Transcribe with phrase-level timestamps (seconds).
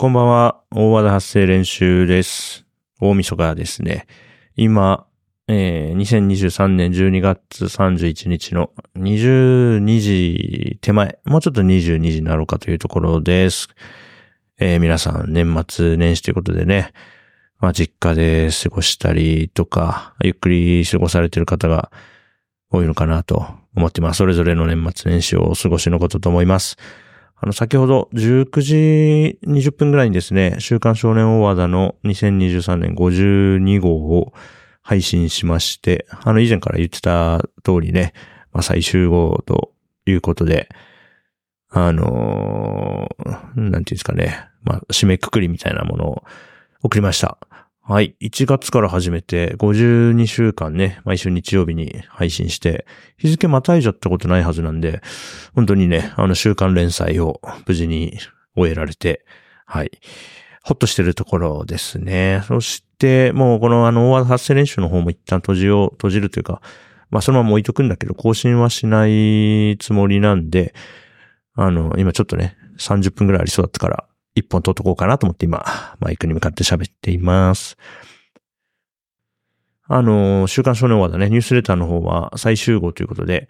[0.00, 0.62] こんばんは。
[0.70, 2.64] 大和田発声練習です。
[3.02, 4.06] 大晦日ですね。
[4.56, 5.06] 今、
[5.46, 13.68] えー、2023年12月31日の22時手前、もうちょっと22時になろうかというところです。
[14.58, 16.94] えー皆さん年末年始ということでね、
[17.58, 21.90] まあ実家で過ごしたりとか、ゆっくり過ごされている方が
[22.70, 23.44] 多いのかなと
[23.76, 24.16] 思ってます。
[24.16, 26.78] それぞれの年末年始をお過ごしのことと思います。
[27.42, 34.34] あの、先ほど19時20分ぐらいにですね、週刊少年大和田の2023年52号を
[34.82, 38.12] 配信しまして、あの、以前から言ってた通りね、
[38.52, 39.72] まあ、最終号と
[40.04, 40.68] いうことで、
[41.70, 46.24] あのーなんていうんですかね、まあ、締めくくりみたいなものを
[46.82, 47.38] 送りました。
[47.82, 48.14] はい。
[48.20, 55.02] 1月から始めて52週間ね、毎週日曜日に配信して、日付またいじゃったことないはずなんで、
[55.54, 58.18] 本当にね、あの週刊連載を無事に
[58.54, 59.24] 終えられて、
[59.64, 59.90] はい。
[60.62, 62.42] ほっとしてるところですね。
[62.46, 66.60] そして、もうこのあの、大和発声練習の方も一旦閉じよう、閉じるというか、
[67.08, 70.74] まあそのまま置いとくんだけど、更新はしないつもりなんで、
[71.54, 75.64] あの、今ちょっとね、30分ぐらいありそうだったから、一本撮っとこうかなと思って今、
[75.98, 77.76] マイクに向かって喋っています。
[79.88, 83.48] あの、週刊少年話だね、ニュースレターの方は最終号ということで、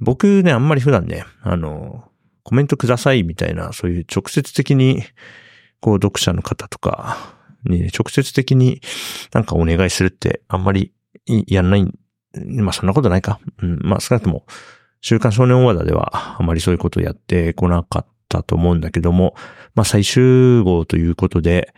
[0.00, 2.04] 僕ね、あんまり普段ね、あの、
[2.42, 5.02] コメントくださいみたいな、そういう直接的に、
[5.80, 8.80] こう、読者の方とかに、ね、直接的に
[9.32, 10.92] なんかお願いするってあんまり
[11.46, 11.86] やんない、
[12.34, 13.40] まあそんなことないか。
[13.62, 14.44] うん、まあ少なくとも、
[15.00, 19.34] 週刊少年大和田ではあまりそういうことをやってこなかったと思うんだけども、
[19.74, 21.74] まあ最終号ということで、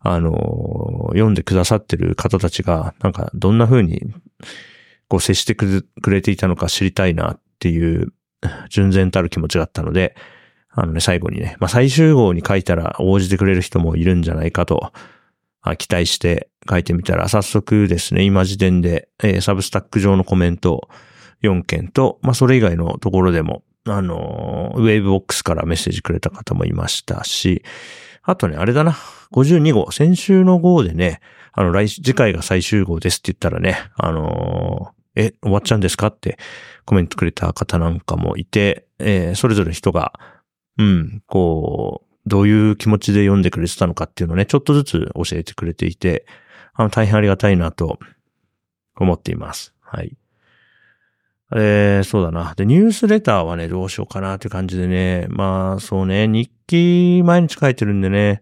[0.00, 4.00] あの、読んでくださってる方たちが、なんかどんな風に、
[5.08, 8.12] こう接してくれていたのか知りたいなっていう、
[8.70, 10.16] 純然たる気持ちがあったので、
[10.70, 14.92] あのね、最後にね、まあ最終号に書いたら応じてくれる人もいるんじゃないかと、
[15.78, 20.88] 期待して書いてみたら、早速ですね、今時点で、えサブスタック上のコメント
[21.42, 27.62] 4件と、まあそれ以外のところでも、あのウェーブボックスからメッセージくれた方もいましたし、
[28.22, 28.96] あとね、あれだな、
[29.32, 31.20] 52号、先週の号でね、
[31.52, 36.38] あの、来、次回が最終号ですって言ったらね、あのえ、終わっちゃうんですかって
[36.84, 40.12] コメントくれた方なんかもいて、えーそれぞれ人が、
[40.78, 46.26] うん、こう、どういう気持ちで読んでくれてたのかっていうのをね、ちょっとずつ教えてくれていて、
[46.74, 47.98] あの、大変ありがたいなと
[48.96, 49.72] 思っています。
[49.80, 50.16] はい。
[51.54, 52.54] えー、そうだな。
[52.54, 55.26] で、ニュースレターはね、どうしようかなって感じでね。
[55.28, 58.40] まあ、そうね、日記毎日書いてるんでね。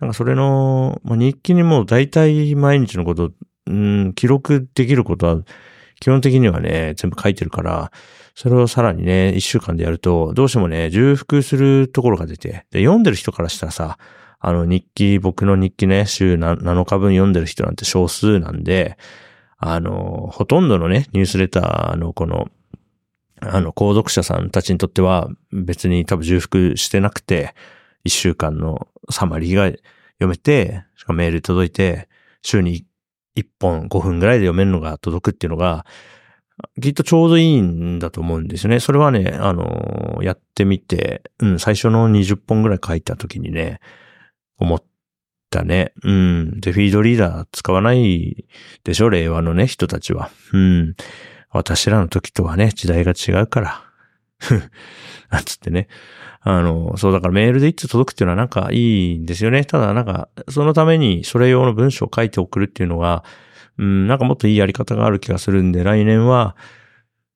[0.00, 3.32] なんかそれの、まあ、日記にもう大体毎日のこと、
[3.66, 5.42] うん、記録できることは、
[6.00, 7.90] 基本的にはね、全部書いてるから、
[8.34, 13.98] それをさらにね、一週間でやると、どうしてもね、重複するところが出て、で、読んでる人からしたらさ、
[14.40, 18.96] あの日記、僕の日記ね、週7日分読んでる人なんて少数なんで、
[19.58, 22.48] あの、ほとんどのね、ニュースレターのこの、
[23.40, 27.54] あの、購読者さんたちにとっては別に多分重複してなくて、
[28.04, 32.08] 一週間のサマリーが読めて、しかもメール届いて、
[32.42, 32.86] 週に
[33.36, 35.84] 1本5分ぐらいで読めるのが届くっていうのが、
[36.80, 38.80] きっとちょうどいいんだと思うんですよね。
[38.80, 43.80] それはね、あの、やってみて、うん、最初の20本ぐらい書いた時にね、
[44.58, 44.82] 思っ
[45.50, 45.92] たね。
[46.02, 46.60] うん。
[46.60, 48.46] で、フィードリーダー使わない
[48.84, 50.30] でしょ令和のね、人たちは。
[50.52, 50.94] うん。
[51.50, 53.82] 私らの時とはね、時代が違うから。
[55.30, 55.88] なんつってね。
[56.40, 59.64] あの、そうだからメールで一通届くっていうのはなんかいいんですよね。
[59.64, 63.24] ただなんか、そのためにそれ用の文章を書いて送るっていうのが、
[63.78, 66.56] うん、なんかもっといいやり方がある気がするんで、来年は、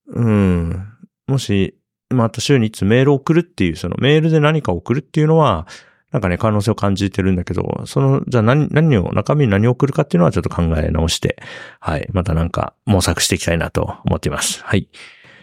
[0.08, 0.86] うん、
[1.26, 1.76] もし、
[2.10, 5.66] また週に一通メールを送るっていう、そのメールで何か送るっていうのは、
[6.12, 11.42] なんかね、可能性を感じてるんだけど、その、じゃあ何、何を、中身に何を送るかっていうのはちょっと考え直して、
[11.80, 14.62] はい、またなんか模索していきたいなと思っています。
[14.62, 14.88] はい。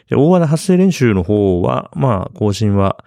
[0.10, 3.04] で、大和田発声練習の方は、まあ、更新は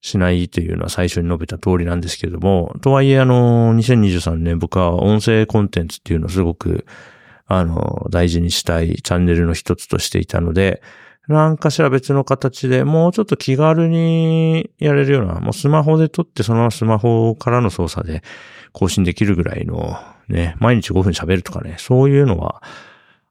[0.00, 6.86] しないというのは最初に述べた通りなんですけれども、とはいえ、あの、2023年僕は音声コンテンツっていうのをすごく、
[7.46, 10.82] あの、大事にしたいチャンネルの一つとしていたので、
[11.30, 18.22] なんかしら別の形でもうちょっと気軽にやれるような、もうスマホで撮ってそのスマホからの操作で
[18.72, 19.96] 更新できるぐらいの
[20.28, 22.62] ね、毎日5分喋るとかね、そういうのは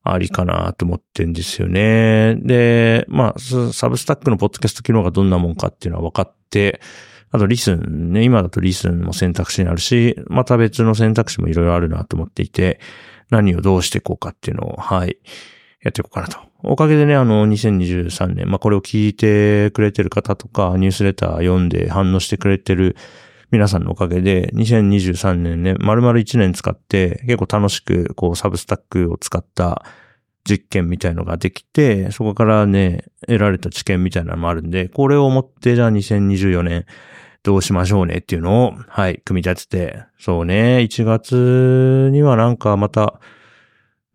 [0.01, 2.35] ありかなと思ってんですよね。
[2.41, 3.39] で、まあ、
[3.73, 6.79] サブスタックのポッドキャスト機能がどんなもんかっていうのは分かって、
[7.31, 12.79] あとリスンね、今だとリスンも選択肢にあるし、また別の選択肢もいろいろあるなと思っていて、
[13.29, 15.17] 何をどうしていこうかっていうのを、はい、
[15.81, 16.39] やっていこうかなと。
[16.61, 22.97] おかげでね、あの、2023年、まあ、これを聞いてくれてる方とか、ニュースレター読んで反応してくれてる
[23.51, 29.85] 皆さんのおかげで、2023年ね、丸々1年使って、結構楽しく、こう、サブスタックを使った
[30.43, 36.85] 実験みたいのができて、そこからね、得られた知見みたいなのもあるんで、これをもって、じゃあ2024年、
[37.41, 43.21] どうしましょうねっていうのを、はい、組み立てて、そうね、1月にはなんかまた、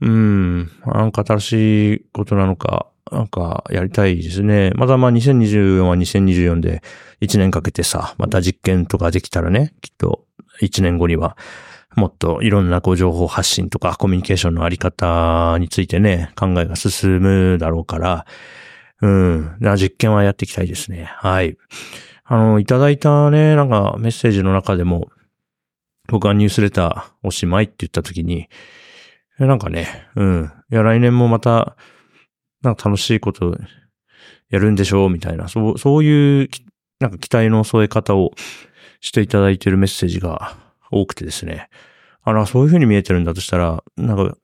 [0.05, 4.71] うん、なんか新しいことなのか、なんかやりたいですね。
[4.75, 6.83] まだまあ2024は2024で
[7.23, 10.27] 1年かけてさ、また実験とかできたらね、きっと
[10.61, 11.39] 1年後には
[11.97, 18.27] もっといろんなこう情報発信とかコミュニケーションのあり方についてね、考えが進むだろうから、
[19.01, 21.05] うん、実験はやっていきたいですね。
[21.17, 21.57] はい。
[22.25, 25.09] あの、いただいたね、なんかメッセージの中でも、
[26.09, 28.49] 僕はニュースレターおしまいって言った時に、
[29.39, 30.53] なんかね、うん。
[30.71, 31.77] いや、来年もまた、
[32.63, 33.57] なんか楽しいこと
[34.49, 36.49] やるんでしょうみたいな、そう、そういう、
[37.01, 38.33] なんか期待の添え方を
[39.01, 40.57] していただいているメッセージが
[40.91, 41.69] 多くてですね。
[42.23, 44.37] あの、そういう風に見えてるんだとしたら、なんか、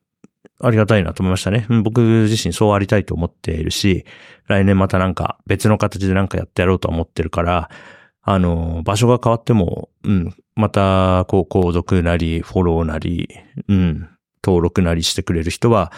[0.62, 1.66] ありがたいなと思いましたね。
[1.82, 4.04] 僕自身そうありたいと思っているし、
[4.46, 7.70] 来年またなんか別の形でなんかやってやろうと思ってるから、
[8.22, 13.28] あの、場所が変わっても、うん、また、こう、購読なり、フォローなり、
[13.68, 14.08] うん、
[14.44, 15.92] 登録なりしてくれる人は、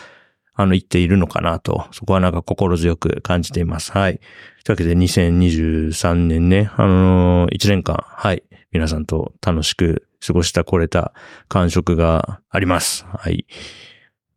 [0.55, 3.93] あの、言っているのかなと、そこはなんか心強く感じています。
[3.93, 4.21] はい。
[4.65, 11.15] というわけで2023年ね、あのー、1年間、はい、皆さんと楽しく過ごしたこれた
[11.49, 13.07] 感触があります。
[13.07, 13.47] はい。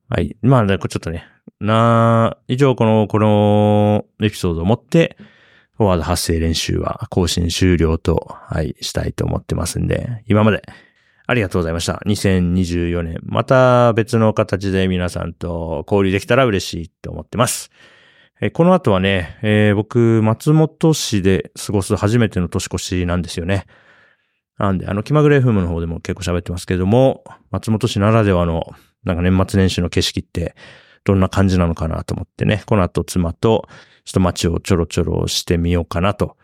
[0.10, 0.38] はい。
[0.42, 1.26] まあ、ちょっとね、
[1.60, 5.18] な、以上この、このエピソードをもって、
[5.78, 10.64] フォワード発生練習は更新終了と、はい、したいと思ってますんで、今まで
[11.28, 12.02] ありがとうございました。
[12.06, 17.72] 2024年、また別の形で皆さんと交流できたら嬉しいと思ってます。
[18.42, 23.66] えこの後はね、えー、僕、松本市で過ごす初めての年越しなんですよね。
[24.58, 28.74] なんで、あの、気まぐれ FM の方でも結構喋ってますけども、松本市ならではの、
[29.04, 30.56] なんか年末年始の景色って、
[31.06, 33.68] どんな感じなのかなと思ってね、この後妻と、
[34.04, 36.38] ちょっと街をちょろちょろしてみようかなと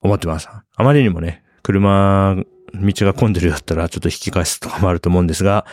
[0.00, 0.48] 思ってます。
[0.48, 2.36] あまりにもね、車、
[2.74, 5.66] 道が混んでるだったらちょっと引き返すとかもあると思うんですが、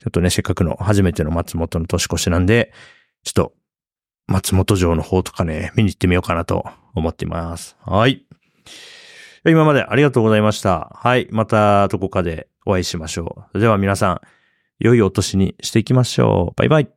[0.00, 2.72] ちょっとね、せっかくの初めての松本の年越しなんで、
[3.24, 3.52] ちょっと
[4.26, 6.64] 松本城の方とかね、見に行ってみようかなと
[6.94, 7.76] 思っています。
[7.84, 8.24] はい。
[9.46, 10.90] 今までありがとうございました。
[10.94, 11.28] はい。
[11.30, 13.60] またどこかでお会いしましょう。
[13.60, 14.20] では皆さん、
[14.78, 16.54] 良いお年にしていきましょう。
[16.56, 16.88] バイバイ。